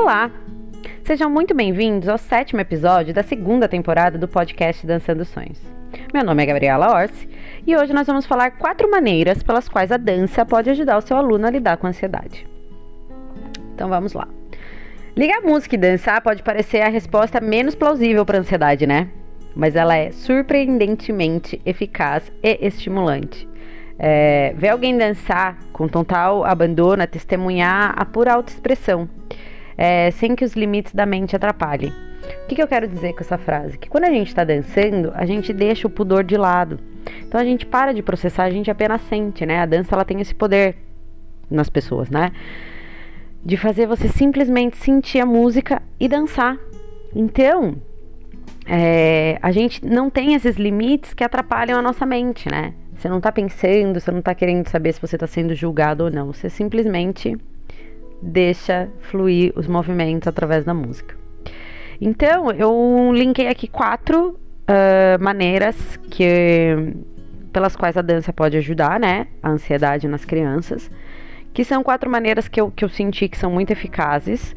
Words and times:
Olá! 0.00 0.30
Sejam 1.02 1.28
muito 1.28 1.52
bem-vindos 1.52 2.08
ao 2.08 2.16
sétimo 2.16 2.60
episódio 2.60 3.12
da 3.12 3.24
segunda 3.24 3.66
temporada 3.66 4.16
do 4.16 4.28
podcast 4.28 4.86
Dançando 4.86 5.24
Sonhos. 5.24 5.60
Meu 6.14 6.22
nome 6.22 6.40
é 6.40 6.46
Gabriela 6.46 6.94
Orsi 6.94 7.28
e 7.66 7.76
hoje 7.76 7.92
nós 7.92 8.06
vamos 8.06 8.24
falar 8.24 8.52
quatro 8.52 8.88
maneiras 8.88 9.42
pelas 9.42 9.68
quais 9.68 9.90
a 9.90 9.96
dança 9.96 10.46
pode 10.46 10.70
ajudar 10.70 10.98
o 10.98 11.00
seu 11.00 11.16
aluno 11.16 11.48
a 11.48 11.50
lidar 11.50 11.78
com 11.78 11.88
a 11.88 11.90
ansiedade. 11.90 12.46
Então 13.74 13.88
vamos 13.88 14.12
lá. 14.12 14.28
Ligar 15.16 15.42
música 15.42 15.74
e 15.74 15.78
dançar 15.78 16.20
pode 16.20 16.44
parecer 16.44 16.80
a 16.80 16.88
resposta 16.88 17.40
menos 17.40 17.74
plausível 17.74 18.24
para 18.24 18.38
a 18.38 18.40
ansiedade, 18.40 18.86
né? 18.86 19.08
Mas 19.56 19.74
ela 19.74 19.96
é 19.96 20.12
surpreendentemente 20.12 21.60
eficaz 21.66 22.30
e 22.40 22.56
estimulante. 22.64 23.48
É, 23.98 24.54
ver 24.56 24.68
alguém 24.68 24.96
dançar 24.96 25.58
com 25.72 25.88
total 25.88 26.44
abandono, 26.44 27.02
é 27.02 27.06
testemunhar 27.06 27.94
a 27.96 28.04
pura 28.04 28.34
autoexpressão, 28.34 29.08
é, 29.78 30.10
sem 30.10 30.34
que 30.34 30.44
os 30.44 30.54
limites 30.54 30.92
da 30.92 31.06
mente 31.06 31.36
atrapalhem. 31.36 31.90
O 31.90 32.46
que, 32.48 32.56
que 32.56 32.62
eu 32.62 32.66
quero 32.66 32.88
dizer 32.88 33.14
com 33.14 33.20
essa 33.20 33.38
frase? 33.38 33.78
Que 33.78 33.88
quando 33.88 34.04
a 34.04 34.10
gente 34.10 34.26
está 34.26 34.42
dançando, 34.42 35.12
a 35.14 35.24
gente 35.24 35.52
deixa 35.52 35.86
o 35.86 35.90
pudor 35.90 36.24
de 36.24 36.36
lado. 36.36 36.80
Então 37.26 37.40
a 37.40 37.44
gente 37.44 37.64
para 37.64 37.94
de 37.94 38.02
processar, 38.02 38.44
a 38.44 38.50
gente 38.50 38.70
apenas 38.70 39.00
sente, 39.02 39.46
né? 39.46 39.60
A 39.60 39.66
dança 39.66 39.94
ela 39.94 40.04
tem 40.04 40.20
esse 40.20 40.34
poder 40.34 40.76
nas 41.48 41.70
pessoas, 41.70 42.10
né? 42.10 42.32
De 43.44 43.56
fazer 43.56 43.86
você 43.86 44.08
simplesmente 44.08 44.76
sentir 44.76 45.20
a 45.20 45.26
música 45.26 45.80
e 45.98 46.08
dançar. 46.08 46.58
Então, 47.14 47.76
é, 48.66 49.38
a 49.40 49.52
gente 49.52 49.84
não 49.86 50.10
tem 50.10 50.34
esses 50.34 50.56
limites 50.56 51.14
que 51.14 51.24
atrapalham 51.24 51.78
a 51.78 51.82
nossa 51.82 52.04
mente, 52.04 52.50
né? 52.50 52.74
Você 52.94 53.08
não 53.08 53.20
tá 53.20 53.30
pensando, 53.30 54.00
você 54.00 54.10
não 54.10 54.20
tá 54.20 54.34
querendo 54.34 54.68
saber 54.68 54.92
se 54.92 55.00
você 55.00 55.16
tá 55.16 55.26
sendo 55.26 55.54
julgado 55.54 56.04
ou 56.04 56.10
não. 56.10 56.32
Você 56.32 56.50
simplesmente 56.50 57.38
deixa 58.22 58.88
fluir 59.00 59.52
os 59.56 59.66
movimentos 59.66 60.28
através 60.28 60.64
da 60.64 60.74
música. 60.74 61.16
Então, 62.00 62.50
eu 62.52 63.10
linkei 63.12 63.48
aqui 63.48 63.66
quatro 63.66 64.30
uh, 64.30 65.22
maneiras 65.22 65.96
que 66.10 66.94
pelas 67.52 67.74
quais 67.74 67.96
a 67.96 68.02
dança 68.02 68.32
pode 68.32 68.56
ajudar, 68.56 69.00
né? 69.00 69.26
A 69.42 69.50
ansiedade 69.50 70.06
nas 70.06 70.24
crianças. 70.24 70.90
Que 71.52 71.64
são 71.64 71.82
quatro 71.82 72.08
maneiras 72.10 72.46
que 72.46 72.60
eu, 72.60 72.70
que 72.70 72.84
eu 72.84 72.88
senti 72.88 73.28
que 73.28 73.36
são 73.36 73.50
muito 73.50 73.72
eficazes. 73.72 74.54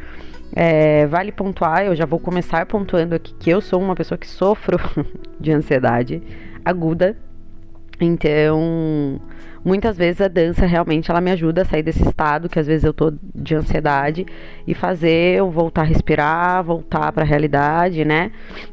É, 0.54 1.08
vale 1.08 1.32
pontuar, 1.32 1.86
eu 1.86 1.96
já 1.96 2.06
vou 2.06 2.20
começar 2.20 2.66
pontuando 2.66 3.16
aqui 3.16 3.34
que 3.36 3.50
eu 3.50 3.62
sou 3.62 3.82
uma 3.82 3.96
pessoa 3.96 4.18
que 4.18 4.28
sofro 4.28 4.78
de 5.40 5.52
ansiedade 5.52 6.22
aguda, 6.64 7.18
então, 8.02 9.20
muitas 9.64 9.98
vezes 9.98 10.22
a 10.22 10.28
dança 10.28 10.66
realmente 10.66 11.12
ela 11.12 11.22
me 11.22 11.32
ajuda 11.32 11.62
a 11.62 11.66
sair 11.66 11.84
desse 11.84 12.02
estado 12.02 12.50
que 12.50 12.60
às 12.60 12.68
vezes 12.68 12.84
eu 12.84 12.94
tô 12.94 13.14
de 13.36 13.56
ansiedade 13.56 14.26
e 14.66 14.74
fazer 14.74 15.38
eu 15.38 15.50
voltar 15.52 15.82
a 15.82 15.86
respirar, 15.86 16.64
voltar 16.64 17.12
para 17.12 17.24
a 17.24 17.28
realidade, 17.28 18.04
né? 18.04 18.32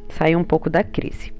Sair 0.08 0.36
um 0.36 0.44
pouco 0.44 0.70
da 0.70 0.82
crise. 0.82 1.32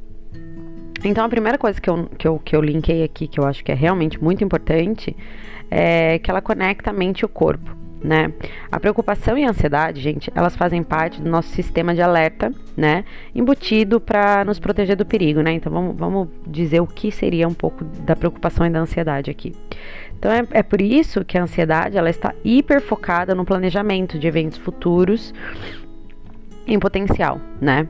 Então, 1.05 1.25
a 1.25 1.28
primeira 1.28 1.56
coisa 1.56 1.81
que 1.81 1.89
eu, 1.89 2.06
que, 2.19 2.27
eu, 2.27 2.39
que 2.39 2.56
eu 2.56 2.61
linkei 2.61 3.05
aqui, 3.05 3.28
que 3.28 3.39
eu 3.39 3.47
acho 3.47 3.64
que 3.64 3.70
é 3.70 3.75
realmente 3.75 4.22
muito 4.22 4.42
importante, 4.42 5.16
é 5.70 6.19
que 6.19 6.31
ela 6.31 6.42
conecta 6.42 6.91
a 6.91 6.92
mente 6.92 7.20
e 7.20 7.25
o 7.25 7.28
corpo 7.28 7.78
né? 8.02 8.32
A 8.70 8.78
preocupação 8.78 9.36
e 9.36 9.44
a 9.44 9.50
ansiedade, 9.50 10.00
gente, 10.00 10.30
elas 10.34 10.54
fazem 10.54 10.82
parte 10.82 11.20
do 11.20 11.28
nosso 11.28 11.48
sistema 11.48 11.94
de 11.94 12.00
alerta, 12.00 12.52
né? 12.77 13.04
Embutido 13.34 14.00
para 14.00 14.44
nos 14.44 14.58
proteger 14.58 14.96
do 14.96 15.04
perigo, 15.04 15.41
né? 15.41 15.52
Então 15.52 15.72
vamos, 15.72 15.96
vamos 15.96 16.28
dizer 16.46 16.80
o 16.80 16.86
que 16.86 17.10
seria 17.10 17.48
um 17.48 17.54
pouco 17.54 17.84
da 17.84 18.14
preocupação 18.14 18.66
e 18.66 18.70
da 18.70 18.80
ansiedade 18.80 19.30
aqui. 19.30 19.54
Então 20.19 20.30
é, 20.30 20.44
é 20.50 20.62
por 20.62 20.80
isso 20.80 21.24
que 21.24 21.38
a 21.38 21.42
ansiedade 21.42 21.96
ela 21.96 22.10
está 22.10 22.34
hiper 22.44 22.80
focada 22.80 23.34
no 23.34 23.44
planejamento 23.44 24.19
de 24.19 24.26
eventos 24.26 24.58
futuros 24.58 25.32
em 26.66 26.78
potencial, 26.78 27.41
né? 27.60 27.88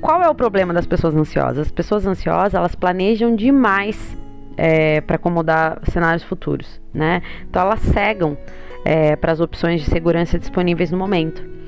Qual 0.00 0.22
é 0.22 0.28
o 0.28 0.34
problema 0.34 0.72
das 0.72 0.86
pessoas 0.86 1.14
ansiosas? 1.14 1.66
As 1.66 1.72
pessoas 1.72 2.06
ansiosas 2.06 2.54
elas 2.54 2.74
planejam 2.74 3.34
demais 3.34 4.16
é, 4.58 5.00
para 5.00 5.16
acomodar 5.16 5.78
cenários 5.84 6.24
futuros, 6.24 6.80
né? 6.92 7.22
Então 7.48 7.62
elas 7.62 7.80
cegam 7.80 8.36
é, 8.84 9.14
para 9.14 9.32
as 9.32 9.40
opções 9.40 9.82
de 9.82 9.88
segurança 9.88 10.38
disponíveis 10.38 10.90
no 10.90 10.98
momento. 10.98 11.58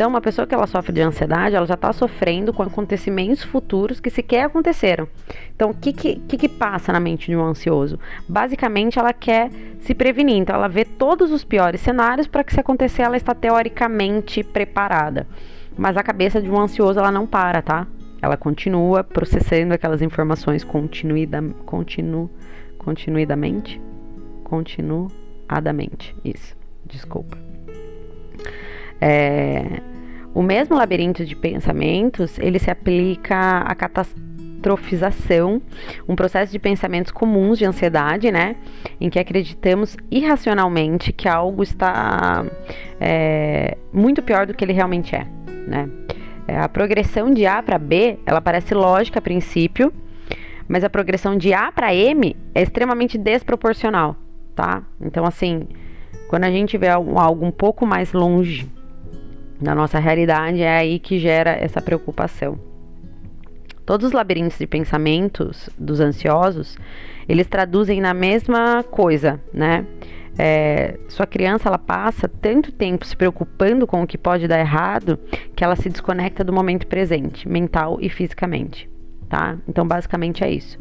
Então, 0.00 0.08
uma 0.08 0.20
pessoa 0.22 0.46
que 0.46 0.54
ela 0.54 0.66
sofre 0.66 0.94
de 0.94 1.02
ansiedade, 1.02 1.54
ela 1.54 1.66
já 1.66 1.74
está 1.74 1.92
sofrendo 1.92 2.54
com 2.54 2.62
acontecimentos 2.62 3.42
futuros 3.42 4.00
que 4.00 4.08
sequer 4.08 4.44
aconteceram. 4.44 5.06
Então, 5.54 5.72
o 5.72 5.74
que, 5.74 5.92
que, 5.92 6.16
que, 6.16 6.48
passa 6.48 6.90
na 6.90 6.98
mente 6.98 7.26
de 7.26 7.36
um 7.36 7.44
ansioso? 7.44 7.98
Basicamente, 8.26 8.98
ela 8.98 9.12
quer 9.12 9.50
se 9.80 9.94
prevenir. 9.94 10.38
Então, 10.38 10.56
ela 10.56 10.68
vê 10.68 10.86
todos 10.86 11.30
os 11.30 11.44
piores 11.44 11.82
cenários 11.82 12.26
para 12.26 12.42
que, 12.42 12.54
se 12.54 12.58
acontecer, 12.58 13.02
ela 13.02 13.16
está 13.18 13.34
teoricamente 13.34 14.42
preparada. 14.42 15.26
Mas 15.76 15.98
a 15.98 16.02
cabeça 16.02 16.40
de 16.40 16.50
um 16.50 16.58
ansioso, 16.58 16.98
ela 16.98 17.12
não 17.12 17.26
para, 17.26 17.60
tá? 17.60 17.86
Ela 18.22 18.36
continua 18.36 19.02
processando 19.02 19.74
aquelas 19.74 20.02
informações 20.02 20.62
continuida, 20.64 21.42
continu, 21.64 22.30
continuidamente. 22.78 23.80
Continuadamente. 24.44 26.14
Isso 26.24 26.60
desculpa. 26.90 27.38
É, 29.00 29.80
o 30.34 30.42
mesmo 30.42 30.76
labirinto 30.76 31.24
de 31.24 31.34
pensamentos, 31.34 32.38
ele 32.38 32.58
se 32.58 32.70
aplica 32.70 33.58
à 33.58 33.74
catastrofização, 33.74 35.62
um 36.08 36.14
processo 36.14 36.52
de 36.52 36.58
pensamentos 36.58 37.10
comuns 37.10 37.58
de 37.58 37.64
ansiedade, 37.64 38.30
né? 38.30 38.56
Em 39.00 39.08
que 39.08 39.18
acreditamos 39.18 39.96
irracionalmente 40.10 41.12
que 41.12 41.28
algo 41.28 41.62
está 41.62 42.44
é, 43.00 43.76
muito 43.92 44.22
pior 44.22 44.46
do 44.46 44.54
que 44.54 44.64
ele 44.64 44.72
realmente 44.72 45.14
é, 45.14 45.26
né? 45.66 45.88
É, 46.46 46.58
a 46.58 46.68
progressão 46.68 47.32
de 47.32 47.46
A 47.46 47.62
para 47.62 47.78
B, 47.78 48.18
ela 48.26 48.40
parece 48.40 48.74
lógica 48.74 49.18
a 49.18 49.22
princípio, 49.22 49.92
mas 50.68 50.84
a 50.84 50.90
progressão 50.90 51.36
de 51.36 51.52
A 51.52 51.70
para 51.72 51.94
M 51.94 52.36
é 52.54 52.62
extremamente 52.62 53.18
desproporcional, 53.18 54.16
tá? 54.54 54.82
Então, 55.00 55.24
assim, 55.24 55.66
quando 56.28 56.44
a 56.44 56.50
gente 56.50 56.78
vê 56.78 56.88
algo 56.88 57.44
um 57.44 57.50
pouco 57.50 57.86
mais 57.86 58.12
longe 58.12 58.70
da 59.60 59.74
nossa 59.74 59.98
realidade, 59.98 60.62
é 60.62 60.78
aí 60.78 60.98
que 60.98 61.18
gera 61.18 61.50
essa 61.50 61.82
preocupação. 61.82 62.58
Todos 63.84 64.06
os 64.06 64.12
labirintos 64.12 64.56
de 64.56 64.66
pensamentos 64.66 65.68
dos 65.76 65.98
ansiosos, 66.00 66.78
eles 67.28 67.48
traduzem 67.48 68.00
na 68.00 68.14
mesma 68.14 68.84
coisa, 68.84 69.40
né? 69.52 69.84
É, 70.42 70.98
sua 71.06 71.26
criança 71.26 71.68
ela 71.68 71.76
passa 71.76 72.26
tanto 72.26 72.72
tempo 72.72 73.04
se 73.04 73.14
preocupando 73.14 73.86
com 73.86 74.02
o 74.02 74.06
que 74.06 74.16
pode 74.16 74.48
dar 74.48 74.58
errado 74.58 75.20
que 75.54 75.62
ela 75.62 75.76
se 75.76 75.90
desconecta 75.90 76.42
do 76.42 76.50
momento 76.50 76.86
presente, 76.86 77.46
mental 77.46 77.98
e 78.00 78.08
fisicamente, 78.08 78.88
tá? 79.28 79.58
Então 79.68 79.86
basicamente 79.86 80.42
é 80.42 80.50
isso. 80.50 80.78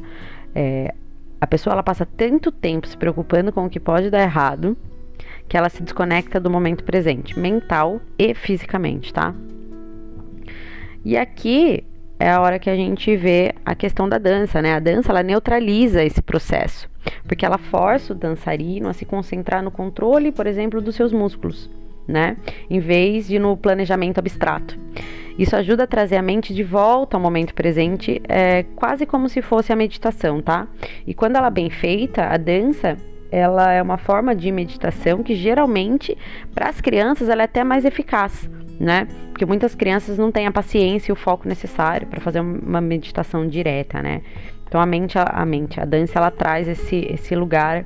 É, 0.56 0.96
a 1.42 1.46
pessoa 1.46 1.74
ela 1.74 1.84
passa 1.84 2.06
tanto 2.06 2.53
tempo 2.53 2.88
se 2.88 2.96
preocupando 2.96 3.52
com 3.52 3.66
o 3.66 3.69
que 3.69 3.81
pode 3.81 4.09
dar 4.09 4.22
errado 4.22 4.78
que 5.50 5.58
ela 5.58 5.68
se 5.68 5.84
desconecta 5.84 6.40
do 6.40 6.50
momento 6.50 6.86
presente, 6.86 7.38
mental 7.38 8.00
e 8.18 8.34
fisicamente, 8.34 9.14
tá? 9.14 9.36
E 11.03 11.18
aqui 11.18 11.84
é 12.19 12.30
a 12.30 12.41
hora 12.41 12.59
que 12.59 12.69
a 12.69 12.75
gente 12.75 13.16
vê 13.16 13.53
a 13.66 13.74
questão 13.74 14.09
da 14.09 14.18
dança, 14.18 14.62
né? 14.62 14.74
A 14.74 14.80
dança 14.80 15.12
ela 15.12 15.24
neutraliza 15.24 16.03
esse 16.03 16.22
processo, 16.22 16.90
porque 17.25 17.46
ela 17.46 17.57
força 17.57 18.12
o 18.12 18.16
dançarino 18.16 18.90
a 18.90 18.94
se 18.94 19.06
concentrar 19.06 19.63
no 19.63 19.72
controle, 19.72 20.31
por 20.31 20.46
exemplo, 20.46 20.81
dos 20.81 20.96
seus 20.96 21.13
músculos, 21.13 21.69
né? 22.06 22.35
Em 22.69 22.80
vez 22.80 23.28
de 23.28 23.40
no 23.40 23.56
planejamento 23.56 24.19
abstrato. 24.19 24.78
Isso 25.38 25.56
ajuda 25.56 25.85
a 25.85 25.88
trazer 25.88 26.18
a 26.18 26.22
mente 26.22 26.53
de 26.53 26.63
volta 26.63 27.16
ao 27.16 27.22
momento 27.24 27.53
presente, 27.53 28.22
é, 28.28 28.63
quase 28.75 29.06
como 29.06 29.30
se 29.30 29.41
fosse 29.41 29.72
a 29.72 29.75
meditação, 29.75 30.41
tá? 30.41 30.68
E 31.07 31.13
quando 31.13 31.38
ela 31.38 31.47
é 31.47 31.51
bem 31.51 31.69
feita, 31.69 32.25
a 32.25 32.36
dança 32.36 32.97
ela 33.31 33.72
é 33.72 33.81
uma 33.81 33.97
forma 33.97 34.36
de 34.36 34.51
meditação 34.51 35.24
que 35.24 35.36
geralmente 35.36 36.18
para 36.54 36.68
as 36.68 36.81
crianças 36.81 37.30
ela 37.30 37.44
é 37.44 37.45
até 37.45 37.63
mais 37.63 37.86
eficaz, 37.86 38.50
né? 38.80 39.08
Porque 39.31 39.46
muitas 39.46 39.76
crianças 39.76 40.18
não 40.18 40.31
têm 40.31 40.48
a 40.48 40.52
paciência 40.52 41.12
e 41.12 41.14
o 41.14 41.16
foco 41.16 41.48
necessário 41.48 42.08
para 42.08 42.22
fazer 42.22 42.40
uma 42.40 42.80
meditação 42.80 43.48
direta, 43.48 44.02
né? 44.02 44.22
Então 44.68 44.80
a 44.80 44.86
mente, 44.86 45.18
a 45.18 45.46
mente, 45.46 45.80
a 45.80 45.86
dança 45.86 46.18
ela 46.18 46.31
traz 46.31 46.68
esse 46.68 46.96
esse 47.10 47.36
lugar 47.36 47.86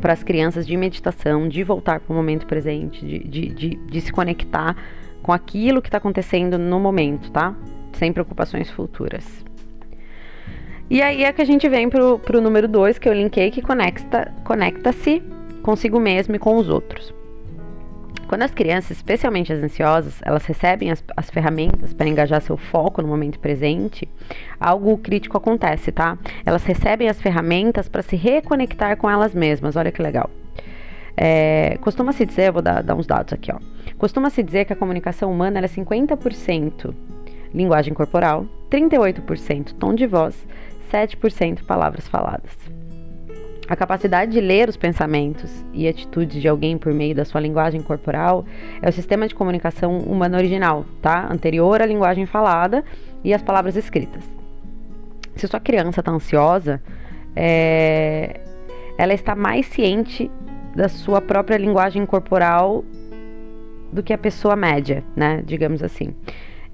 para 0.00 0.12
as 0.12 0.22
crianças 0.22 0.66
de 0.66 0.76
meditação, 0.76 1.48
de 1.48 1.62
voltar 1.62 2.00
para 2.00 2.12
o 2.12 2.16
momento 2.16 2.46
presente, 2.46 3.06
de, 3.06 3.18
de, 3.20 3.48
de, 3.48 3.68
de 3.76 4.00
se 4.00 4.12
conectar 4.12 4.76
com 5.22 5.32
aquilo 5.32 5.80
que 5.80 5.88
está 5.88 5.98
acontecendo 5.98 6.58
no 6.58 6.80
momento, 6.80 7.30
tá? 7.30 7.54
Sem 7.92 8.12
preocupações 8.12 8.68
futuras. 8.68 9.44
E 10.90 11.00
aí 11.00 11.22
é 11.24 11.32
que 11.32 11.40
a 11.40 11.44
gente 11.44 11.68
vem 11.68 11.88
pro, 11.88 12.18
pro 12.18 12.40
número 12.40 12.66
2, 12.66 12.98
que 12.98 13.08
eu 13.08 13.12
linkei, 13.12 13.50
que 13.50 13.62
conecta-se 13.62 14.32
conecta 14.44 14.92
consigo 15.62 16.00
mesmo 16.00 16.34
e 16.34 16.38
com 16.38 16.56
os 16.56 16.68
outros. 16.68 17.14
Quando 18.32 18.44
as 18.44 18.50
crianças, 18.50 18.92
especialmente 18.92 19.52
as 19.52 19.62
ansiosas, 19.62 20.18
elas 20.24 20.46
recebem 20.46 20.90
as, 20.90 21.04
as 21.14 21.28
ferramentas 21.28 21.92
para 21.92 22.08
engajar 22.08 22.40
seu 22.40 22.56
foco 22.56 23.02
no 23.02 23.08
momento 23.08 23.38
presente, 23.38 24.08
algo 24.58 24.96
crítico 24.96 25.36
acontece, 25.36 25.92
tá? 25.92 26.16
Elas 26.42 26.64
recebem 26.64 27.10
as 27.10 27.20
ferramentas 27.20 27.90
para 27.90 28.00
se 28.00 28.16
reconectar 28.16 28.96
com 28.96 29.10
elas 29.10 29.34
mesmas. 29.34 29.76
Olha 29.76 29.92
que 29.92 30.00
legal. 30.00 30.30
É, 31.14 31.76
Costuma-se 31.82 32.24
dizer, 32.24 32.48
eu 32.48 32.54
vou 32.54 32.62
dar, 32.62 32.82
dar 32.82 32.94
uns 32.94 33.06
dados 33.06 33.34
aqui, 33.34 33.52
ó. 33.52 33.58
Costuma-se 33.98 34.42
dizer 34.42 34.64
que 34.64 34.72
a 34.72 34.76
comunicação 34.76 35.30
humana 35.30 35.58
é 35.58 35.68
50% 35.68 36.94
linguagem 37.52 37.92
corporal, 37.92 38.46
38% 38.70 39.74
tom 39.74 39.94
de 39.94 40.06
voz, 40.06 40.34
7% 40.90 41.64
palavras 41.66 42.08
faladas. 42.08 42.56
A 43.72 43.76
capacidade 43.76 44.32
de 44.32 44.38
ler 44.38 44.68
os 44.68 44.76
pensamentos 44.76 45.64
e 45.72 45.88
atitudes 45.88 46.42
de 46.42 46.46
alguém 46.46 46.76
por 46.76 46.92
meio 46.92 47.14
da 47.14 47.24
sua 47.24 47.40
linguagem 47.40 47.80
corporal 47.80 48.44
é 48.82 48.86
o 48.90 48.92
sistema 48.92 49.26
de 49.26 49.34
comunicação 49.34 49.96
humana 49.96 50.36
original, 50.36 50.84
tá? 51.00 51.26
Anterior 51.32 51.80
à 51.80 51.86
linguagem 51.86 52.26
falada 52.26 52.84
e 53.24 53.32
às 53.32 53.40
palavras 53.40 53.74
escritas. 53.74 54.30
Se 55.36 55.48
sua 55.48 55.58
criança 55.58 56.00
está 56.00 56.12
ansiosa, 56.12 56.82
é... 57.34 58.42
ela 58.98 59.14
está 59.14 59.34
mais 59.34 59.64
ciente 59.64 60.30
da 60.76 60.90
sua 60.90 61.22
própria 61.22 61.56
linguagem 61.56 62.04
corporal 62.04 62.84
do 63.90 64.02
que 64.02 64.12
a 64.12 64.18
pessoa 64.18 64.54
média, 64.54 65.02
né? 65.16 65.42
Digamos 65.46 65.82
assim. 65.82 66.14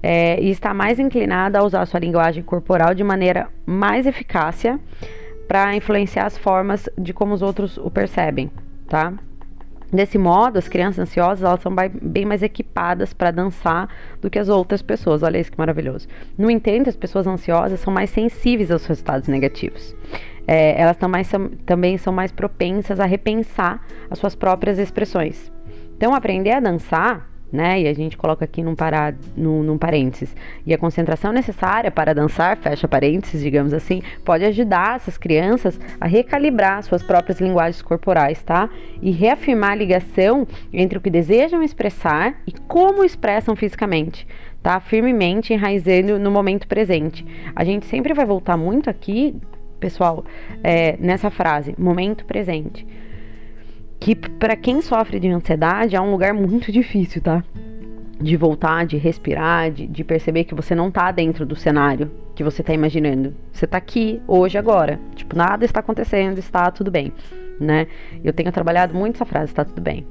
É, 0.03 0.37
e 0.41 0.49
está 0.49 0.73
mais 0.73 0.99
inclinada 0.99 1.59
a 1.59 1.63
usar 1.63 1.85
sua 1.85 2.01
linguagem 2.01 2.43
corporal 2.43 2.93
de 2.93 3.05
maneira 3.05 3.47
mais 3.65 4.05
eficácia 4.05 4.77
para 5.49 5.75
influenciar 5.75 6.27
as 6.27 6.37
formas 6.37 6.87
de 6.95 7.11
como 7.11 7.33
os 7.33 7.41
outros 7.41 7.75
o 7.79 7.89
percebem, 7.89 8.51
tá? 8.87 9.11
Desse 9.91 10.19
modo, 10.19 10.59
as 10.59 10.67
crianças 10.67 10.99
ansiosas 10.99 11.43
elas 11.43 11.59
são 11.61 11.73
bem 11.99 12.23
mais 12.23 12.43
equipadas 12.43 13.11
para 13.11 13.31
dançar 13.31 13.89
do 14.21 14.29
que 14.29 14.37
as 14.37 14.47
outras 14.47 14.83
pessoas. 14.83 15.23
Olha 15.23 15.39
isso 15.39 15.51
que 15.51 15.57
maravilhoso. 15.57 16.07
No 16.37 16.51
entanto, 16.51 16.87
as 16.87 16.95
pessoas 16.95 17.25
ansiosas 17.25 17.79
são 17.79 17.91
mais 17.91 18.11
sensíveis 18.11 18.69
aos 18.69 18.85
resultados 18.85 19.27
negativos. 19.27 19.95
É, 20.45 20.79
elas 20.79 20.97
também 20.97 21.23
são, 21.23 21.49
também 21.65 21.97
são 21.97 22.13
mais 22.13 22.31
propensas 22.31 22.99
a 22.99 23.05
repensar 23.05 23.83
as 24.11 24.19
suas 24.19 24.35
próprias 24.35 24.77
expressões. 24.77 25.51
Então, 25.97 26.13
aprender 26.13 26.51
a 26.51 26.59
dançar 26.59 27.27
né? 27.51 27.81
E 27.81 27.87
a 27.87 27.93
gente 27.93 28.17
coloca 28.17 28.45
aqui 28.45 28.61
num, 28.61 28.75
pará, 28.75 29.13
num, 29.35 29.63
num 29.63 29.77
parênteses. 29.77 30.35
E 30.65 30.73
a 30.73 30.77
concentração 30.77 31.31
necessária 31.31 31.89
para 31.89 32.13
dançar, 32.13 32.57
fecha 32.57 32.87
parênteses, 32.87 33.41
digamos 33.41 33.73
assim, 33.73 34.01
pode 34.23 34.45
ajudar 34.45 34.97
essas 34.97 35.17
crianças 35.17 35.79
a 35.99 36.07
recalibrar 36.07 36.83
suas 36.83 37.03
próprias 37.03 37.39
linguagens 37.39 37.81
corporais, 37.81 38.41
tá? 38.43 38.69
E 39.01 39.11
reafirmar 39.11 39.71
a 39.71 39.75
ligação 39.75 40.47
entre 40.71 40.97
o 40.97 41.01
que 41.01 41.09
desejam 41.09 41.63
expressar 41.63 42.35
e 42.45 42.51
como 42.51 43.03
expressam 43.03 43.55
fisicamente. 43.55 44.27
Tá 44.61 44.79
firmemente 44.79 45.53
enraizando 45.53 46.19
no 46.19 46.29
momento 46.29 46.67
presente. 46.67 47.25
A 47.55 47.63
gente 47.63 47.85
sempre 47.85 48.13
vai 48.13 48.25
voltar 48.25 48.57
muito 48.57 48.89
aqui, 48.89 49.35
pessoal, 49.79 50.25
é, 50.63 50.97
nessa 50.97 51.29
frase, 51.29 51.73
momento 51.77 52.25
presente 52.25 52.85
que 53.99 54.15
para 54.15 54.55
quem 54.55 54.81
sofre 54.81 55.19
de 55.19 55.27
ansiedade 55.27 55.95
é 55.95 56.01
um 56.01 56.11
lugar 56.11 56.33
muito 56.33 56.71
difícil, 56.71 57.21
tá? 57.21 57.43
De 58.19 58.35
voltar, 58.35 58.85
de 58.85 58.97
respirar, 58.97 59.71
de, 59.71 59.87
de 59.87 60.03
perceber 60.03 60.45
que 60.45 60.55
você 60.55 60.73
não 60.73 60.89
tá 60.89 61.11
dentro 61.11 61.45
do 61.45 61.55
cenário 61.55 62.09
que 62.39 62.43
você 62.43 62.63
tá 62.63 62.73
imaginando. 62.73 63.35
Você 63.51 63.67
tá 63.67 63.77
aqui, 63.77 64.21
hoje, 64.25 64.57
agora. 64.57 64.97
Tipo, 65.13 65.35
nada 65.35 65.65
está 65.65 65.81
acontecendo, 65.81 66.37
está 66.37 66.71
tudo 66.71 66.89
bem, 66.89 67.11
né? 67.59 67.85
Eu 68.23 68.31
tenho 68.31 68.49
trabalhado 68.49 68.93
muito 68.93 69.15
essa 69.15 69.25
frase, 69.25 69.51
está 69.51 69.65
tudo 69.65 69.81
bem. 69.81 70.07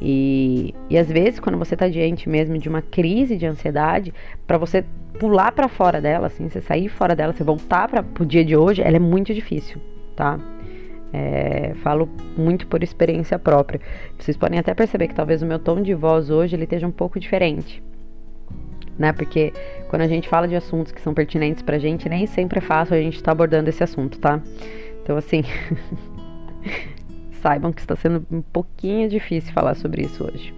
E, 0.00 0.74
e 0.88 0.96
às 0.96 1.10
vezes, 1.10 1.38
quando 1.38 1.58
você 1.58 1.76
tá 1.76 1.86
diante 1.86 2.30
mesmo 2.30 2.56
de 2.56 2.66
uma 2.66 2.80
crise 2.80 3.36
de 3.36 3.44
ansiedade, 3.44 4.14
para 4.46 4.56
você 4.56 4.86
pular 5.18 5.52
para 5.52 5.68
fora 5.68 6.00
dela, 6.00 6.28
assim, 6.28 6.48
você 6.48 6.62
sair 6.62 6.88
fora 6.88 7.14
dela, 7.14 7.34
você 7.34 7.44
voltar 7.44 7.88
para 7.88 8.04
o 8.20 8.24
dia 8.24 8.44
de 8.44 8.56
hoje, 8.56 8.80
ela 8.80 8.96
é 8.96 9.00
muito 9.00 9.34
difícil, 9.34 9.78
tá? 10.14 10.38
É, 11.18 11.72
falo 11.82 12.06
muito 12.36 12.66
por 12.66 12.82
experiência 12.82 13.38
própria. 13.38 13.80
Vocês 14.18 14.36
podem 14.36 14.58
até 14.58 14.74
perceber 14.74 15.08
que 15.08 15.14
talvez 15.14 15.40
o 15.40 15.46
meu 15.46 15.58
tom 15.58 15.80
de 15.80 15.94
voz 15.94 16.28
hoje 16.28 16.54
ele 16.54 16.64
esteja 16.64 16.86
um 16.86 16.92
pouco 16.92 17.18
diferente, 17.18 17.82
né? 18.98 19.14
Porque 19.14 19.50
quando 19.88 20.02
a 20.02 20.06
gente 20.06 20.28
fala 20.28 20.46
de 20.46 20.54
assuntos 20.54 20.92
que 20.92 21.00
são 21.00 21.14
pertinentes 21.14 21.62
pra 21.62 21.78
gente, 21.78 22.06
nem 22.06 22.26
sempre 22.26 22.58
é 22.58 22.60
fácil 22.60 22.94
a 22.94 23.00
gente 23.00 23.14
estar 23.14 23.26
tá 23.26 23.32
abordando 23.32 23.70
esse 23.70 23.82
assunto, 23.82 24.18
tá? 24.18 24.42
Então, 25.02 25.16
assim, 25.16 25.42
saibam 27.40 27.72
que 27.72 27.80
está 27.80 27.96
sendo 27.96 28.26
um 28.30 28.42
pouquinho 28.42 29.08
difícil 29.08 29.54
falar 29.54 29.74
sobre 29.74 30.02
isso 30.02 30.22
hoje. 30.22 30.52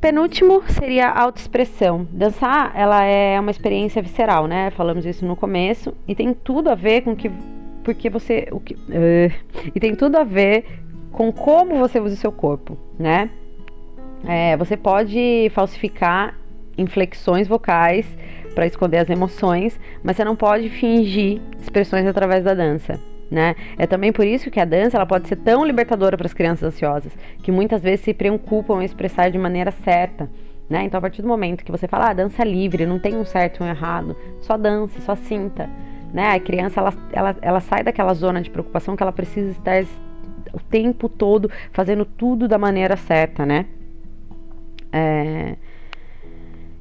Penúltimo 0.00 0.62
seria 0.68 1.08
a 1.08 1.22
autoexpressão. 1.22 2.06
Dançar, 2.12 2.72
ela 2.76 3.02
é 3.04 3.40
uma 3.40 3.50
experiência 3.50 4.02
visceral, 4.02 4.46
né? 4.46 4.70
Falamos 4.70 5.06
isso 5.06 5.24
no 5.24 5.34
começo 5.34 5.94
e 6.06 6.14
tem 6.14 6.34
tudo 6.34 6.68
a 6.68 6.74
ver 6.74 7.00
com 7.00 7.16
que 7.16 7.30
porque 7.88 8.10
você. 8.10 8.46
O 8.52 8.60
que, 8.60 8.74
uh, 8.74 9.32
e 9.74 9.80
tem 9.80 9.94
tudo 9.94 10.16
a 10.16 10.22
ver 10.24 10.66
com 11.10 11.32
como 11.32 11.78
você 11.78 11.98
usa 11.98 12.14
o 12.14 12.18
seu 12.18 12.30
corpo, 12.30 12.76
né? 12.98 13.30
É, 14.26 14.54
você 14.58 14.76
pode 14.76 15.50
falsificar 15.54 16.36
inflexões 16.76 17.48
vocais 17.48 18.06
para 18.54 18.66
esconder 18.66 18.98
as 18.98 19.08
emoções, 19.08 19.80
mas 20.02 20.16
você 20.16 20.24
não 20.24 20.36
pode 20.36 20.68
fingir 20.68 21.40
expressões 21.58 22.06
através 22.06 22.44
da 22.44 22.52
dança. 22.52 23.00
Né? 23.30 23.54
É 23.78 23.86
também 23.86 24.12
por 24.12 24.26
isso 24.26 24.50
que 24.50 24.60
a 24.60 24.64
dança 24.66 24.98
ela 24.98 25.06
pode 25.06 25.28
ser 25.28 25.36
tão 25.36 25.64
libertadora 25.64 26.16
para 26.16 26.26
as 26.26 26.34
crianças 26.34 26.74
ansiosas, 26.74 27.16
que 27.42 27.50
muitas 27.50 27.80
vezes 27.80 28.00
se 28.00 28.12
preocupam 28.12 28.82
em 28.82 28.84
expressar 28.84 29.30
de 29.30 29.38
maneira 29.38 29.70
certa. 29.70 30.28
Né? 30.68 30.82
Então, 30.84 30.98
a 30.98 31.00
partir 31.00 31.22
do 31.22 31.28
momento 31.28 31.64
que 31.64 31.72
você 31.72 31.86
fala, 31.86 32.10
ah, 32.10 32.12
dança 32.12 32.44
livre, 32.44 32.84
não 32.84 32.98
tem 32.98 33.16
um 33.16 33.24
certo 33.24 33.60
e 33.60 33.62
um 33.62 33.68
errado, 33.68 34.16
só 34.40 34.56
dança, 34.58 35.00
só 35.00 35.14
sinta 35.14 35.70
né? 36.12 36.32
A 36.32 36.40
criança 36.40 36.80
ela, 36.80 36.94
ela, 37.12 37.36
ela 37.40 37.60
sai 37.60 37.82
daquela 37.82 38.14
zona 38.14 38.40
de 38.40 38.50
preocupação 38.50 38.96
que 38.96 39.02
ela 39.02 39.12
precisa 39.12 39.50
estar 39.50 39.84
o 40.52 40.60
tempo 40.60 41.08
todo 41.08 41.50
fazendo 41.72 42.04
tudo 42.04 42.48
da 42.48 42.58
maneira 42.58 42.96
certa, 42.96 43.44
né? 43.44 43.66
É... 44.92 45.56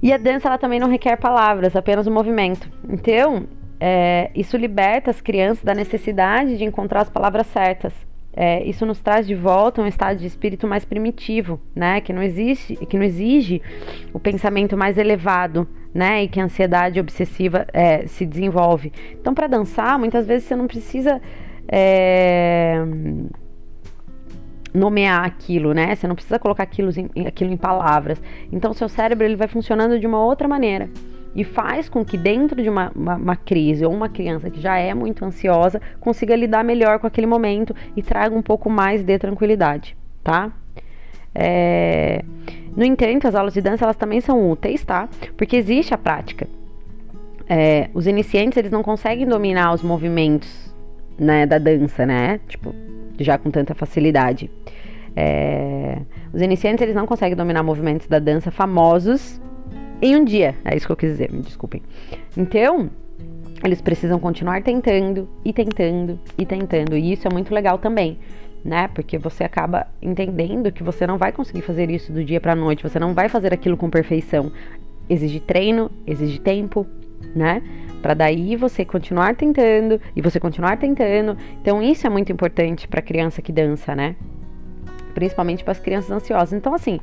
E 0.02 0.14
a 0.14 0.18
dança 0.18 0.48
ela 0.48 0.58
também 0.58 0.80
não 0.80 0.88
requer 0.88 1.18
palavras, 1.18 1.76
apenas 1.76 2.06
o 2.06 2.12
movimento. 2.12 2.70
Então, 2.88 3.48
é, 3.80 4.32
isso 4.36 4.56
liberta 4.56 5.10
as 5.10 5.22
crianças 5.22 5.64
da 5.64 5.74
necessidade 5.74 6.58
de 6.58 6.64
encontrar 6.64 7.02
as 7.02 7.10
palavras 7.10 7.48
certas. 7.48 7.94
É, 8.40 8.64
isso 8.66 8.86
nos 8.86 9.00
traz 9.00 9.26
de 9.26 9.34
volta 9.34 9.82
um 9.82 9.88
estado 9.88 10.20
de 10.20 10.28
espírito 10.28 10.68
mais 10.68 10.86
primitivo, 10.86 11.60
né? 11.76 12.00
Que 12.02 12.14
não 12.14 12.22
existe, 12.22 12.76
que 12.86 12.96
não 12.96 13.04
exige 13.04 13.60
o 14.14 14.20
pensamento 14.20 14.78
mais 14.78 14.96
elevado, 14.96 15.68
né? 15.92 16.22
E 16.24 16.28
que 16.28 16.40
a 16.40 16.44
ansiedade 16.44 17.00
obsessiva 17.00 17.66
é, 17.74 18.06
se 18.06 18.28
desenvolve. 18.28 18.94
Então, 19.20 19.34
para 19.34 19.48
dançar, 19.48 19.98
muitas 19.98 20.28
vezes 20.28 20.48
você 20.48 20.56
não 20.56 20.68
precisa 20.68 21.20
é, 21.68 22.76
nomear 24.72 25.26
aquilo, 25.26 25.74
né? 25.74 25.96
Você 25.96 26.08
não 26.08 26.14
precisa 26.14 26.38
colocar 26.38 26.62
aquilo 26.62 26.92
em, 27.16 27.26
aquilo 27.26 27.52
em 27.52 27.58
palavras. 27.58 28.22
Então, 28.52 28.72
seu 28.72 28.88
cérebro 28.88 29.26
ele 29.26 29.36
vai 29.36 29.48
funcionando 29.48 30.00
de 30.00 30.06
uma 30.06 30.24
outra 30.24 30.48
maneira 30.48 30.92
e 31.38 31.44
faz 31.44 31.88
com 31.88 32.04
que 32.04 32.18
dentro 32.18 32.60
de 32.64 32.68
uma, 32.68 32.92
uma, 32.96 33.16
uma, 33.16 33.36
crise 33.36 33.86
ou 33.86 33.94
uma 33.94 34.10
criança 34.10 34.50
que 34.50 34.60
já 34.60 34.80
é 34.80 34.92
muito 34.96 35.24
ansiosa 35.24 35.80
consiga 36.00 36.36
lidar 36.36 36.64
melhor 36.64 36.98
com 36.98 37.06
aquele 37.06 37.28
momento 37.28 37.76
e 37.96 38.02
traga 38.02 38.36
um 38.36 38.42
pouco 38.42 38.72
mais 38.72 39.04
de 39.04 39.20
tranquilidade, 39.20 39.96
tá? 40.24 40.52
É... 41.36 42.24
No 42.76 42.84
entanto, 42.84 43.28
as 43.28 43.36
aulas 43.36 43.54
de 43.54 43.62
dança 43.62 43.86
elas 43.86 43.96
também 43.96 44.20
são 44.20 44.50
úteis, 44.50 44.84
tá? 44.84 45.08
Porque 45.38 45.56
existe 45.56 45.94
a 45.94 45.98
prática. 45.98 46.48
É, 47.48 47.90
os 47.94 48.08
iniciantes 48.08 48.58
eles 48.58 48.72
não 48.72 48.82
conseguem 48.82 49.26
dominar 49.28 49.74
os 49.74 49.84
movimentos 49.84 50.74
né, 51.20 51.46
da 51.46 51.60
dança, 51.60 52.04
né? 52.04 52.40
Tipo, 52.48 52.74
já 53.20 53.38
com 53.38 53.52
tanta 53.52 53.76
facilidade. 53.76 54.50
É, 55.16 56.00
os 56.34 56.42
iniciantes 56.42 56.82
eles 56.82 56.96
não 56.96 57.06
conseguem 57.06 57.36
dominar 57.36 57.62
movimentos 57.62 58.08
da 58.08 58.18
dança 58.18 58.50
famosos 58.50 59.40
em 60.02 60.16
um 60.16 60.24
dia. 60.24 60.56
É 60.64 60.76
isso 60.76 60.86
que 60.86 60.92
eu 60.92 60.98
quis 60.98 61.12
dizer, 61.12 61.32
me 61.32 61.42
desculpem. 61.42 61.82
Então, 62.36 62.90
eles 63.64 63.82
precisam 63.82 64.20
continuar 64.20 64.62
tentando 64.62 65.28
e 65.44 65.52
tentando 65.52 66.20
e 66.38 66.46
tentando. 66.46 66.96
E 66.96 67.14
isso 67.14 67.28
é 67.28 67.32
muito 67.32 67.54
legal 67.54 67.78
também, 67.78 68.20
né? 68.64 68.88
Porque 68.90 69.18
você 69.18 69.44
acaba 69.44 69.88
entendendo 70.02 70.72
que 70.72 70.84
você 70.84 71.08
não 71.08 71.18
vai 71.18 71.32
conseguir 71.32 71.62
fazer 71.62 71.90
isso 71.90 72.12
do 72.12 72.24
dia 72.24 72.40
para 72.40 72.56
noite, 72.56 72.84
você 72.84 73.00
não 73.00 73.14
vai 73.14 73.30
fazer 73.30 73.54
aquilo 73.54 73.76
com 73.76 73.90
perfeição. 73.90 74.52
Exige 75.10 75.40
treino, 75.40 75.90
exige 76.06 76.40
tempo, 76.40 76.86
né? 77.36 77.64
Para 78.02 78.14
daí 78.14 78.56
você 78.56 78.86
continuar 78.86 79.36
tentando 79.36 80.00
e 80.16 80.22
você 80.22 80.40
continuar 80.40 80.78
tentando. 80.78 81.36
Então 81.62 81.82
isso 81.82 82.06
é 82.06 82.10
muito 82.10 82.32
importante 82.32 82.88
para 82.88 83.02
criança 83.02 83.42
que 83.42 83.52
dança, 83.52 83.96
né? 83.96 84.16
Principalmente 85.16 85.64
para 85.64 85.72
as 85.72 85.80
crianças 85.80 86.12
ansiosas. 86.12 86.54
Então 86.54 86.76
assim, 86.76 87.00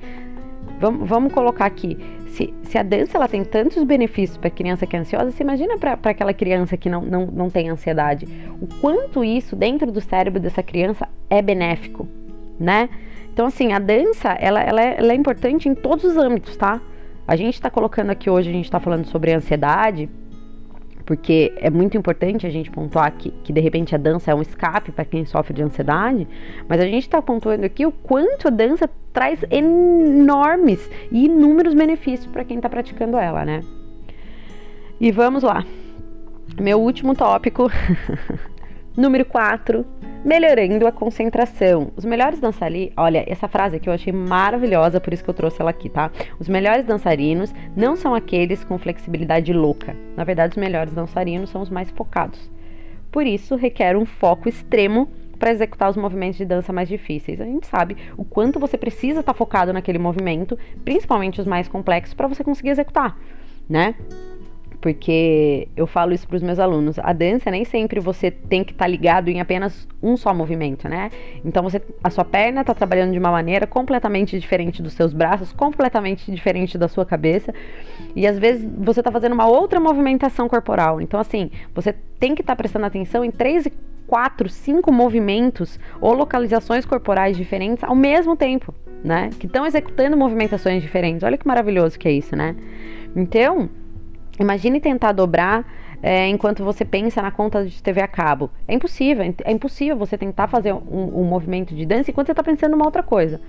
vamos, 0.80 1.08
vamos 1.08 1.32
colocar 1.32 1.66
aqui 1.66 1.96
se, 2.34 2.52
se 2.64 2.76
a 2.76 2.82
dança 2.82 3.16
ela 3.16 3.28
tem 3.28 3.44
tantos 3.44 3.82
benefícios 3.84 4.36
para 4.36 4.50
criança 4.50 4.86
que 4.86 4.96
é 4.96 4.98
ansiosa, 4.98 5.30
você 5.30 5.44
imagina 5.44 5.78
para 5.78 5.96
aquela 6.10 6.34
criança 6.34 6.76
que 6.76 6.90
não, 6.90 7.00
não, 7.00 7.26
não 7.26 7.48
tem 7.48 7.70
ansiedade. 7.70 8.26
O 8.60 8.66
quanto 8.80 9.22
isso 9.22 9.54
dentro 9.54 9.90
do 9.92 10.00
cérebro 10.00 10.40
dessa 10.40 10.62
criança 10.62 11.08
é 11.30 11.40
benéfico, 11.40 12.08
né? 12.58 12.88
Então, 13.32 13.46
assim, 13.46 13.72
a 13.72 13.78
dança, 13.78 14.30
ela, 14.32 14.60
ela, 14.60 14.82
é, 14.82 14.96
ela 14.98 15.12
é 15.12 15.14
importante 15.14 15.68
em 15.68 15.74
todos 15.74 16.04
os 16.04 16.16
âmbitos, 16.16 16.56
tá? 16.56 16.80
A 17.26 17.36
gente 17.36 17.54
está 17.54 17.70
colocando 17.70 18.10
aqui 18.10 18.28
hoje, 18.28 18.50
a 18.50 18.52
gente 18.52 18.64
está 18.64 18.80
falando 18.80 19.06
sobre 19.06 19.32
ansiedade, 19.32 20.10
porque 21.06 21.52
é 21.58 21.70
muito 21.70 21.96
importante 21.96 22.46
a 22.46 22.50
gente 22.50 22.70
pontuar 22.70 23.12
que, 23.12 23.30
que 23.44 23.52
de 23.52 23.60
repente 23.60 23.94
a 23.94 23.98
dança 23.98 24.32
é 24.32 24.34
um 24.34 24.42
escape 24.42 24.90
para 24.90 25.04
quem 25.04 25.24
sofre 25.24 25.54
de 25.54 25.62
ansiedade, 25.62 26.26
mas 26.68 26.80
a 26.80 26.84
gente 26.84 27.02
está 27.02 27.22
pontuando 27.22 27.64
aqui 27.64 27.86
o 27.86 27.92
quanto 27.92 28.48
a 28.48 28.50
dança 28.50 28.90
traz 29.14 29.38
enormes 29.48 30.90
e 31.10 31.26
inúmeros 31.26 31.72
benefícios 31.72 32.26
para 32.26 32.44
quem 32.44 32.56
está 32.56 32.68
praticando 32.68 33.16
ela, 33.16 33.44
né? 33.44 33.62
E 35.00 35.10
vamos 35.12 35.44
lá. 35.44 35.64
Meu 36.60 36.80
último 36.80 37.14
tópico, 37.14 37.70
número 38.96 39.24
4, 39.24 39.86
melhorando 40.24 40.86
a 40.86 40.92
concentração. 40.92 41.92
Os 41.96 42.04
melhores 42.04 42.40
dançarinos, 42.40 42.92
olha, 42.96 43.24
essa 43.26 43.46
frase 43.46 43.76
aqui 43.76 43.88
eu 43.88 43.92
achei 43.92 44.12
maravilhosa, 44.12 45.00
por 45.00 45.12
isso 45.12 45.22
que 45.22 45.30
eu 45.30 45.34
trouxe 45.34 45.60
ela 45.60 45.70
aqui, 45.70 45.88
tá? 45.88 46.10
Os 46.40 46.48
melhores 46.48 46.84
dançarinos 46.84 47.54
não 47.76 47.94
são 47.94 48.14
aqueles 48.14 48.64
com 48.64 48.78
flexibilidade 48.78 49.52
louca. 49.52 49.96
Na 50.16 50.24
verdade, 50.24 50.52
os 50.52 50.60
melhores 50.60 50.92
dançarinos 50.92 51.50
são 51.50 51.62
os 51.62 51.70
mais 51.70 51.88
focados. 51.90 52.50
Por 53.12 53.26
isso, 53.26 53.54
requer 53.54 53.96
um 53.96 54.04
foco 54.04 54.48
extremo 54.48 55.08
para 55.44 55.52
executar 55.52 55.90
os 55.90 55.96
movimentos 55.98 56.38
de 56.38 56.46
dança 56.46 56.72
mais 56.72 56.88
difíceis. 56.88 57.38
A 57.38 57.44
gente 57.44 57.66
sabe 57.66 57.98
o 58.16 58.24
quanto 58.24 58.58
você 58.58 58.78
precisa 58.78 59.20
estar 59.20 59.34
tá 59.34 59.36
focado 59.36 59.74
naquele 59.74 59.98
movimento, 59.98 60.58
principalmente 60.82 61.38
os 61.38 61.46
mais 61.46 61.68
complexos, 61.68 62.14
para 62.14 62.26
você 62.26 62.42
conseguir 62.42 62.70
executar, 62.70 63.14
né? 63.68 63.94
porque 64.84 65.66
eu 65.74 65.86
falo 65.86 66.12
isso 66.12 66.28
para 66.28 66.36
os 66.36 66.42
meus 66.42 66.58
alunos. 66.58 66.98
A 66.98 67.14
dança 67.14 67.50
nem 67.50 67.64
sempre 67.64 68.00
você 68.00 68.30
tem 68.30 68.62
que 68.62 68.72
estar 68.72 68.84
tá 68.84 68.90
ligado 68.90 69.30
em 69.30 69.40
apenas 69.40 69.88
um 70.02 70.14
só 70.14 70.34
movimento, 70.34 70.86
né? 70.90 71.10
Então 71.42 71.62
você, 71.62 71.80
a 72.02 72.10
sua 72.10 72.22
perna 72.22 72.60
está 72.60 72.74
trabalhando 72.74 73.12
de 73.12 73.18
uma 73.18 73.30
maneira 73.30 73.66
completamente 73.66 74.38
diferente 74.38 74.82
dos 74.82 74.92
seus 74.92 75.14
braços, 75.14 75.52
completamente 75.52 76.30
diferente 76.30 76.76
da 76.76 76.86
sua 76.86 77.06
cabeça, 77.06 77.54
e 78.14 78.26
às 78.26 78.38
vezes 78.38 78.70
você 78.76 79.00
está 79.00 79.10
fazendo 79.10 79.32
uma 79.32 79.46
outra 79.46 79.80
movimentação 79.80 80.50
corporal. 80.50 81.00
Então 81.00 81.18
assim, 81.18 81.50
você 81.74 81.94
tem 82.20 82.34
que 82.34 82.42
estar 82.42 82.52
tá 82.52 82.56
prestando 82.56 82.84
atenção 82.84 83.24
em 83.24 83.30
três, 83.30 83.66
quatro, 84.06 84.48
cinco 84.48 84.92
movimentos 84.92 85.78
ou 86.00 86.12
localizações 86.12 86.84
corporais 86.84 87.36
diferentes 87.36 87.82
ao 87.84 87.94
mesmo 87.94 88.36
tempo, 88.36 88.74
né? 89.02 89.30
Que 89.38 89.46
estão 89.46 89.66
executando 89.66 90.16
movimentações 90.16 90.82
diferentes. 90.82 91.22
Olha 91.22 91.38
que 91.38 91.46
maravilhoso 91.46 91.98
que 91.98 92.08
é 92.08 92.12
isso, 92.12 92.36
né? 92.36 92.54
Então 93.16 93.68
Imagine 94.38 94.80
tentar 94.80 95.12
dobrar 95.12 95.64
é, 96.02 96.28
enquanto 96.28 96.64
você 96.64 96.84
pensa 96.84 97.22
na 97.22 97.30
conta 97.30 97.64
de 97.64 97.82
TV 97.82 98.00
a 98.00 98.08
cabo. 98.08 98.50
É 98.66 98.74
impossível, 98.74 99.24
é 99.44 99.52
impossível 99.52 99.96
você 99.96 100.18
tentar 100.18 100.48
fazer 100.48 100.72
um, 100.72 101.20
um 101.20 101.24
movimento 101.24 101.74
de 101.74 101.86
dança 101.86 102.10
enquanto 102.10 102.26
você 102.26 102.32
está 102.32 102.42
pensando 102.42 102.72
numa 102.72 102.84
outra 102.84 103.02
coisa. 103.02 103.40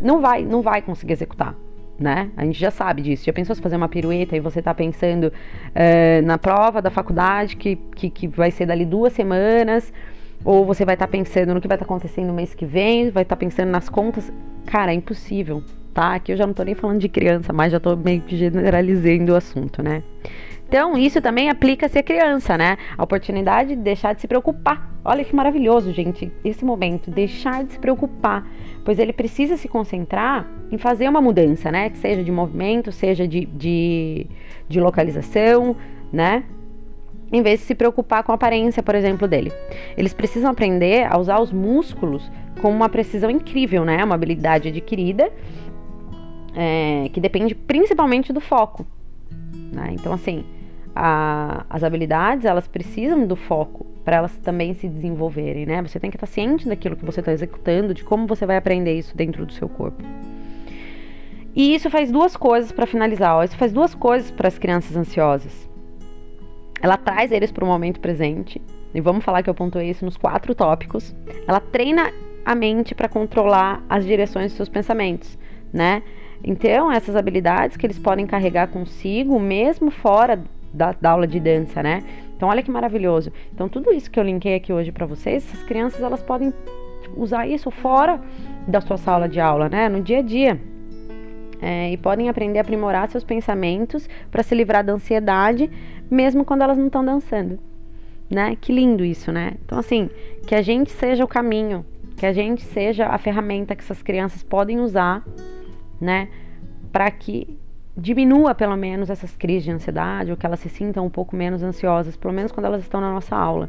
Não 0.00 0.20
vai, 0.20 0.44
não 0.44 0.62
vai 0.62 0.80
conseguir 0.80 1.12
executar. 1.12 1.54
Né? 1.98 2.30
A 2.36 2.44
gente 2.44 2.58
já 2.58 2.70
sabe 2.70 3.02
disso. 3.02 3.24
Já 3.24 3.32
pensou 3.32 3.54
se 3.54 3.62
fazer 3.62 3.76
uma 3.76 3.88
pirueta 3.88 4.36
e 4.36 4.40
você 4.40 4.58
está 4.58 4.74
pensando 4.74 5.32
é, 5.74 6.20
na 6.22 6.38
prova 6.38 6.82
da 6.82 6.90
faculdade 6.90 7.56
que, 7.56 7.76
que, 7.94 8.10
que, 8.10 8.26
vai 8.26 8.50
ser 8.50 8.66
dali 8.66 8.84
duas 8.84 9.12
semanas, 9.12 9.92
ou 10.44 10.64
você 10.64 10.84
vai 10.84 10.94
estar 10.94 11.06
tá 11.06 11.12
pensando 11.12 11.54
no 11.54 11.60
que 11.60 11.68
vai 11.68 11.76
estar 11.76 11.86
tá 11.86 11.92
acontecendo 11.92 12.26
no 12.26 12.34
mês 12.34 12.54
que 12.54 12.66
vem, 12.66 13.10
vai 13.10 13.22
estar 13.22 13.36
tá 13.36 13.40
pensando 13.40 13.70
nas 13.70 13.88
contas. 13.88 14.32
Cara, 14.66 14.90
é 14.90 14.94
impossível 14.94 15.62
tá? 15.92 16.14
Aqui 16.14 16.32
eu 16.32 16.36
já 16.36 16.46
não 16.46 16.54
tô 16.54 16.62
nem 16.62 16.74
falando 16.74 17.00
de 17.00 17.08
criança, 17.08 17.52
mas 17.52 17.72
já 17.72 17.78
tô 17.78 17.94
meio 17.96 18.20
que 18.22 18.36
generalizando 18.36 19.32
o 19.32 19.36
assunto, 19.36 19.82
né? 19.82 20.02
Então, 20.72 20.96
isso 20.96 21.20
também 21.20 21.50
aplica-se 21.50 21.98
à 21.98 22.02
criança, 22.02 22.56
né? 22.56 22.78
A 22.96 23.04
oportunidade 23.04 23.76
de 23.76 23.82
deixar 23.82 24.14
de 24.14 24.22
se 24.22 24.26
preocupar. 24.26 24.90
Olha 25.04 25.22
que 25.22 25.36
maravilhoso, 25.36 25.92
gente, 25.92 26.32
esse 26.42 26.64
momento, 26.64 27.10
deixar 27.10 27.62
de 27.62 27.74
se 27.74 27.78
preocupar, 27.78 28.48
pois 28.82 28.98
ele 28.98 29.12
precisa 29.12 29.58
se 29.58 29.68
concentrar 29.68 30.48
em 30.70 30.78
fazer 30.78 31.06
uma 31.10 31.20
mudança, 31.20 31.70
né? 31.70 31.90
Que 31.90 31.98
seja 31.98 32.24
de 32.24 32.32
movimento, 32.32 32.90
seja 32.90 33.28
de, 33.28 33.44
de, 33.44 34.26
de 34.66 34.80
localização, 34.80 35.76
né? 36.10 36.42
Em 37.30 37.42
vez 37.42 37.60
de 37.60 37.66
se 37.66 37.74
preocupar 37.74 38.22
com 38.22 38.32
a 38.32 38.36
aparência, 38.36 38.82
por 38.82 38.94
exemplo, 38.94 39.28
dele. 39.28 39.52
Eles 39.94 40.14
precisam 40.14 40.50
aprender 40.50 41.06
a 41.06 41.18
usar 41.18 41.38
os 41.38 41.52
músculos 41.52 42.32
com 42.62 42.70
uma 42.70 42.88
precisão 42.88 43.30
incrível, 43.30 43.84
né? 43.84 44.02
Uma 44.02 44.14
habilidade 44.14 44.68
adquirida 44.70 45.30
é, 46.56 47.10
que 47.12 47.20
depende 47.20 47.54
principalmente 47.54 48.32
do 48.32 48.40
foco. 48.40 48.86
Né? 49.70 49.90
Então, 49.92 50.14
assim, 50.14 50.42
a, 50.94 51.64
as 51.70 51.82
habilidades 51.82 52.44
elas 52.44 52.66
precisam 52.66 53.26
do 53.26 53.36
foco 53.36 53.86
para 54.04 54.16
elas 54.16 54.36
também 54.38 54.74
se 54.74 54.88
desenvolverem, 54.88 55.64
né? 55.64 55.80
Você 55.82 56.00
tem 56.00 56.10
que 56.10 56.16
estar 56.16 56.26
ciente 56.26 56.68
daquilo 56.68 56.96
que 56.96 57.04
você 57.04 57.20
está 57.20 57.32
executando, 57.32 57.94
de 57.94 58.02
como 58.04 58.26
você 58.26 58.44
vai 58.44 58.56
aprender 58.56 58.98
isso 58.98 59.16
dentro 59.16 59.46
do 59.46 59.52
seu 59.52 59.68
corpo. 59.68 60.02
E 61.54 61.74
isso 61.74 61.90
faz 61.90 62.10
duas 62.10 62.36
coisas 62.36 62.72
para 62.72 62.86
finalizar. 62.86 63.36
Ó. 63.36 63.44
Isso 63.44 63.56
faz 63.56 63.72
duas 63.72 63.94
coisas 63.94 64.30
para 64.30 64.48
as 64.48 64.58
crianças 64.58 64.96
ansiosas. 64.96 65.68
Ela 66.80 66.96
traz 66.96 67.30
eles 67.30 67.52
para 67.52 67.64
o 67.64 67.66
momento 67.66 68.00
presente. 68.00 68.60
E 68.94 69.00
vamos 69.00 69.24
falar 69.24 69.42
que 69.42 69.50
eu 69.50 69.54
pontuei 69.54 69.90
isso 69.90 70.04
nos 70.04 70.16
quatro 70.16 70.54
tópicos. 70.54 71.14
Ela 71.46 71.60
treina 71.60 72.12
a 72.44 72.54
mente 72.54 72.94
para 72.94 73.08
controlar 73.08 73.82
as 73.88 74.04
direções 74.04 74.46
dos 74.46 74.56
seus 74.56 74.68
pensamentos, 74.68 75.38
né? 75.72 76.02
Então, 76.42 76.90
essas 76.90 77.14
habilidades 77.14 77.76
que 77.76 77.86
eles 77.86 77.98
podem 77.98 78.26
carregar 78.26 78.66
consigo, 78.66 79.38
mesmo 79.38 79.92
fora 79.92 80.42
da, 80.72 80.92
da 80.92 81.10
aula 81.10 81.26
de 81.26 81.38
dança, 81.38 81.82
né? 81.82 82.02
Então, 82.36 82.48
olha 82.48 82.62
que 82.62 82.70
maravilhoso. 82.70 83.32
Então, 83.52 83.68
tudo 83.68 83.92
isso 83.92 84.10
que 84.10 84.18
eu 84.18 84.24
linkei 84.24 84.54
aqui 84.54 84.72
hoje 84.72 84.90
para 84.90 85.06
vocês, 85.06 85.46
essas 85.46 85.62
crianças 85.64 86.02
elas 86.02 86.22
podem 86.22 86.52
usar 87.16 87.46
isso 87.46 87.70
fora 87.70 88.20
da 88.66 88.80
sua 88.80 88.96
sala 88.96 89.28
de 89.28 89.40
aula, 89.40 89.68
né? 89.68 89.88
No 89.88 90.00
dia 90.00 90.18
a 90.18 90.22
dia. 90.22 90.60
É, 91.60 91.92
e 91.92 91.96
podem 91.96 92.28
aprender 92.28 92.58
a 92.58 92.62
aprimorar 92.62 93.08
seus 93.08 93.22
pensamentos 93.22 94.08
para 94.30 94.42
se 94.42 94.54
livrar 94.54 94.84
da 94.84 94.92
ansiedade, 94.92 95.70
mesmo 96.10 96.44
quando 96.44 96.62
elas 96.62 96.76
não 96.76 96.86
estão 96.86 97.04
dançando, 97.04 97.58
né? 98.28 98.56
Que 98.60 98.72
lindo 98.72 99.04
isso, 99.04 99.30
né? 99.30 99.52
Então, 99.64 99.78
assim, 99.78 100.10
que 100.44 100.56
a 100.56 100.62
gente 100.62 100.90
seja 100.90 101.24
o 101.24 101.28
caminho, 101.28 101.86
que 102.16 102.26
a 102.26 102.32
gente 102.32 102.62
seja 102.64 103.06
a 103.06 103.16
ferramenta 103.18 103.76
que 103.76 103.82
essas 103.82 104.02
crianças 104.02 104.42
podem 104.42 104.80
usar 104.80 105.22
né? 106.02 106.28
Para 106.90 107.08
que 107.12 107.56
diminua 107.96 108.54
pelo 108.54 108.76
menos 108.76 109.10
essas 109.10 109.36
crises 109.36 109.64
de 109.64 109.70
ansiedade 109.70 110.30
ou 110.30 110.36
que 110.36 110.46
elas 110.46 110.60
se 110.60 110.68
sintam 110.68 111.04
um 111.04 111.10
pouco 111.10 111.36
menos 111.36 111.62
ansiosas, 111.62 112.16
pelo 112.16 112.32
menos 112.32 112.50
quando 112.50 112.66
elas 112.66 112.82
estão 112.82 113.00
na 113.00 113.12
nossa 113.12 113.36
aula. 113.36 113.68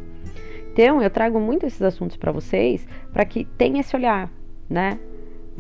Então, 0.72 1.02
eu 1.02 1.10
trago 1.10 1.40
muito 1.40 1.66
esses 1.66 1.82
assuntos 1.82 2.18
para 2.18 2.32
vocês 2.32 2.88
para 3.12 3.26
que 3.26 3.46
tenha 3.46 3.82
esse 3.82 3.96
olhar, 3.96 4.30
né? 4.70 4.98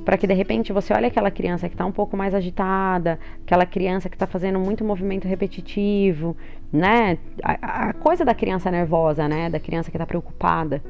Para 0.04 0.18
que 0.18 0.26
de 0.26 0.34
repente 0.34 0.74
você 0.74 0.92
olhe 0.92 1.06
aquela 1.06 1.30
criança 1.30 1.70
que 1.70 1.76
está 1.76 1.86
um 1.86 1.92
pouco 1.92 2.18
mais 2.18 2.34
agitada, 2.34 3.20
aquela 3.46 3.66
criança 3.66 4.10
que 4.10 4.16
está 4.16 4.26
fazendo 4.26 4.60
muito 4.60 4.84
movimento 4.84 5.28
repetitivo, 5.28 6.36
né? 6.72 7.20
A, 7.44 7.90
a, 7.90 7.94
coisa 7.94 8.26
da 8.26 8.34
criança 8.34 8.72
nervosa, 8.72 9.28
né? 9.28 9.52
Da 9.52 9.60
criança 9.60 9.92
que 9.92 9.98
está 9.98 10.06
preocupada. 10.06 10.82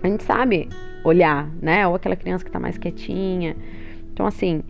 A 0.00 0.06
gente 0.06 0.22
sabe 0.22 0.68
olhar, 1.02 1.50
né? 1.60 1.84
Ou 1.88 1.96
aquela 1.96 2.14
criança 2.14 2.44
que 2.44 2.48
está 2.48 2.60
mais 2.60 2.78
quietinha. 2.78 3.56
Então, 4.12 4.24
assim, 4.24 4.62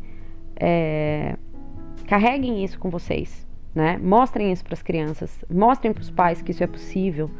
é, 0.56 1.36
carreguem 2.12 2.62
isso 2.62 2.78
com 2.78 2.90
vocês, 2.90 3.46
né? 3.74 3.96
Mostrem 3.96 4.52
isso 4.52 4.62
para 4.62 4.74
as 4.74 4.82
crianças, 4.82 5.42
mostrem 5.50 5.94
para 5.94 6.02
os 6.02 6.10
pais 6.10 6.42
que 6.42 6.50
isso 6.50 6.62
é 6.62 6.66
possível, 6.66 7.30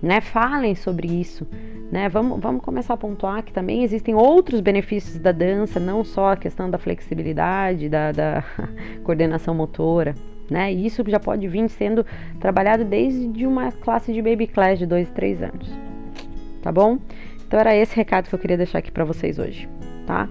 né? 0.00 0.20
Falem 0.20 0.76
sobre 0.76 1.08
isso, 1.08 1.44
né? 1.90 2.08
Vamos, 2.08 2.40
vamos 2.40 2.62
começar 2.62 2.94
a 2.94 2.96
pontuar 2.96 3.42
que 3.42 3.52
também 3.52 3.82
existem 3.82 4.14
outros 4.14 4.60
benefícios 4.60 5.18
da 5.18 5.32
dança, 5.32 5.80
não 5.80 6.04
só 6.04 6.30
a 6.30 6.36
questão 6.36 6.70
da 6.70 6.78
flexibilidade, 6.78 7.88
da, 7.88 8.12
da 8.12 8.44
coordenação 9.02 9.52
motora, 9.52 10.14
né? 10.48 10.72
E 10.72 10.86
isso 10.86 11.02
já 11.08 11.18
pode 11.18 11.48
vir 11.48 11.68
sendo 11.68 12.06
trabalhado 12.38 12.84
desde 12.84 13.44
uma 13.44 13.72
classe 13.72 14.12
de 14.12 14.22
baby 14.22 14.46
class 14.46 14.78
de 14.78 14.86
2 14.86 15.08
e 15.08 15.10
3 15.10 15.42
anos, 15.42 15.68
tá 16.62 16.70
bom? 16.70 17.00
Então 17.48 17.58
era 17.58 17.74
esse 17.74 17.96
recado 17.96 18.28
que 18.28 18.34
eu 18.36 18.38
queria 18.38 18.56
deixar 18.56 18.78
aqui 18.78 18.92
para 18.92 19.04
vocês 19.04 19.40
hoje, 19.40 19.68
tá? 20.06 20.28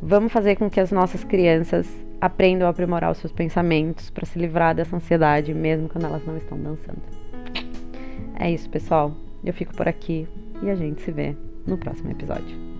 Vamos 0.00 0.32
fazer 0.32 0.56
com 0.56 0.70
que 0.70 0.80
as 0.80 0.90
nossas 0.90 1.24
crianças 1.24 1.86
aprendam 2.24 2.66
a 2.66 2.70
aprimorar 2.70 3.12
os 3.12 3.18
seus 3.18 3.32
pensamentos 3.32 4.08
para 4.08 4.24
se 4.24 4.38
livrar 4.38 4.74
dessa 4.74 4.96
ansiedade, 4.96 5.52
mesmo 5.52 5.90
quando 5.90 6.06
elas 6.06 6.24
não 6.24 6.38
estão 6.38 6.58
dançando. 6.58 7.02
É 8.40 8.50
isso, 8.50 8.68
pessoal. 8.70 9.14
Eu 9.44 9.52
fico 9.52 9.74
por 9.74 9.86
aqui 9.86 10.26
e 10.62 10.70
a 10.70 10.74
gente 10.74 11.02
se 11.02 11.12
vê 11.12 11.36
no 11.66 11.76
próximo 11.76 12.10
episódio. 12.10 12.73